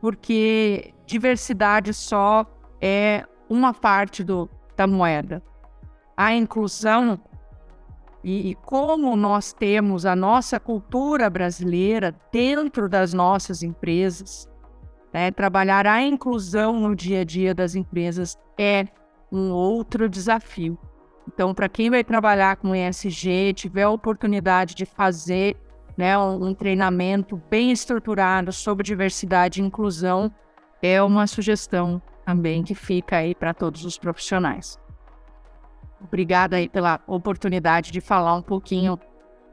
[0.00, 2.46] porque diversidade só
[2.80, 5.42] é uma parte do, da moeda.
[6.16, 7.20] A inclusão
[8.22, 14.48] e, e como nós temos a nossa cultura brasileira dentro das nossas empresas,
[15.16, 18.86] né, trabalhar a inclusão no dia a dia das empresas é
[19.32, 20.76] um outro desafio.
[21.26, 25.56] Então, para quem vai trabalhar com ESG, tiver a oportunidade de fazer
[25.96, 30.30] né, um, treinamento bem estruturado sobre diversidade e inclusão
[30.82, 34.78] é uma sugestão também que fica aí para todos os profissionais.
[35.98, 39.00] Obrigada aí pela oportunidade de falar um pouquinho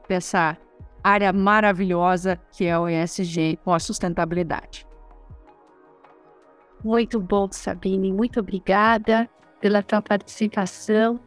[0.09, 0.57] dessa
[1.01, 4.85] área maravilhosa que é o ESG com a sustentabilidade.
[6.83, 8.11] Muito bom, Sabine.
[8.11, 9.29] Muito obrigada
[9.61, 11.19] pela tua participação.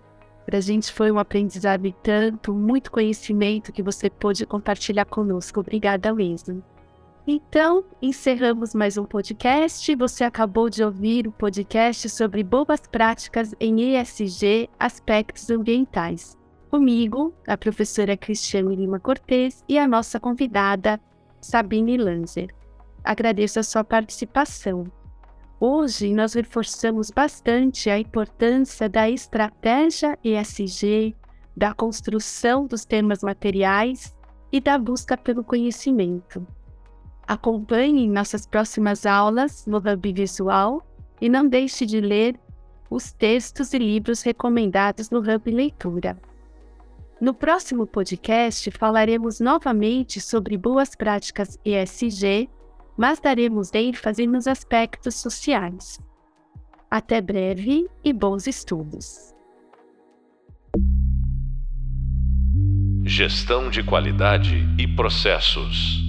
[0.45, 5.61] Para a gente foi um aprendizado e tanto, muito conhecimento que você pôde compartilhar conosco.
[5.61, 6.63] Obrigada mesmo.
[7.27, 9.93] Então, encerramos mais um podcast.
[9.97, 16.37] Você acabou de ouvir o podcast sobre boas práticas em ESG, aspectos ambientais.
[16.71, 21.01] Comigo, a professora Cristiane Lima Cortes e a nossa convidada,
[21.41, 22.55] Sabine Lanzer.
[23.03, 24.87] Agradeço a sua participação.
[25.59, 31.17] Hoje, nós reforçamos bastante a importância da estratégia ESG,
[31.57, 34.15] da construção dos temas materiais
[34.53, 36.47] e da busca pelo conhecimento.
[37.27, 40.87] Acompanhe nossas próximas aulas no Hub Visual
[41.23, 42.39] e não deixe de ler
[42.91, 46.19] os textos e livros recomendados no Hub Leitura.
[47.19, 52.51] No próximo podcast falaremos novamente sobre boas práticas ESG,
[52.97, 56.01] mas daremos ênfase nos aspectos sociais.
[56.91, 59.35] Até breve e bons estudos.
[63.05, 66.06] Gestão de qualidade e processos.